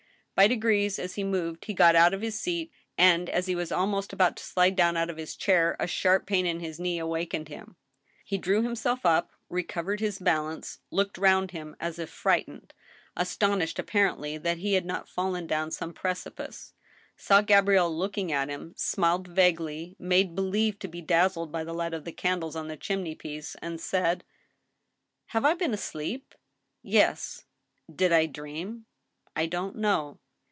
By 0.33 0.47
degrees 0.47 0.97
as 0.97 1.13
he 1.13 1.23
moved, 1.23 1.65
he 1.65 1.73
got 1.75 1.95
out 1.95 2.15
of 2.15 2.23
his 2.23 2.39
seat, 2.39 2.71
and, 2.97 3.29
as 3.29 3.45
he 3.45 3.53
was 3.53 3.71
almost 3.71 4.11
about 4.11 4.35
to 4.37 4.43
slide 4.43 4.75
down 4.75 4.97
out 4.97 5.07
of 5.11 5.17
his 5.17 5.35
chair, 5.35 5.75
a 5.79 5.85
sharp 5.85 6.25
pain 6.25 6.47
in 6.47 6.61
his 6.61 6.79
knee 6.79 6.97
awakened 6.97 7.47
him. 7.47 7.75
He 8.25 8.39
drew 8.39 8.63
himself 8.63 9.05
up, 9.05 9.33
recovered 9.49 9.99
his 9.99 10.17
balance, 10.17 10.79
looked 10.89 11.19
round 11.19 11.51
him 11.51 11.75
as 11.79 11.99
if 11.99 12.09
frightened, 12.09 12.73
astonished 13.15 13.77
apparently 13.77 14.39
that 14.39 14.57
he 14.57 14.73
had 14.73 14.83
not 14.83 15.07
fallen 15.07 15.45
down 15.45 15.69
some 15.69 15.93
precipice, 15.93 16.73
saw 17.15 17.41
Gabrielle 17.41 17.95
looking 17.95 18.31
at 18.31 18.49
him, 18.49 18.73
smiled 18.75 19.27
vaguely, 19.27 19.95
made 19.99 20.33
believe 20.33 20.79
to 20.79 20.87
be 20.87 21.01
dazzled 21.01 21.51
by 21.51 21.63
the 21.63 21.73
light 21.73 21.93
of 21.93 22.03
the 22.03 22.11
candies 22.11 22.55
on 22.55 22.67
the 22.67 22.75
chimney 22.77 23.13
piece, 23.13 23.53
and 23.61 23.79
said:" 23.79 24.23
Have 25.27 25.45
I 25.45 25.53
been 25.53 25.73
asleep?" 25.75 26.33
"Yes." 26.81 27.45
"Did 27.93 28.11
I 28.11 28.25
dream?"" 28.25 28.87
I 29.35 29.45
don't 29.45 29.75
know." 29.75 30.17